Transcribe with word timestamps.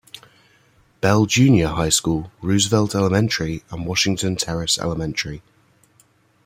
Bell 0.99 1.27
Junior 1.27 1.67
High 1.67 1.89
School, 1.89 2.31
Roosevelt 2.41 2.95
Elementary, 2.95 3.63
and 3.69 3.85
Washington 3.85 4.35
Terrace 4.35 4.79
Elementary. 4.79 5.43